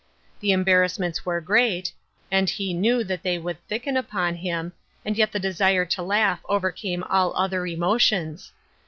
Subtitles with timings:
[0.39, 1.93] The embarrassments were great,
[2.31, 4.73] and he knew that they would thicken upon him,
[5.05, 8.51] and yet the desire to laugh overcame all other emo tions.